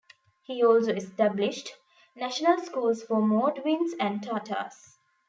[0.41, 1.75] He also established
[2.15, 4.97] national schools for Mordvins and Tatars.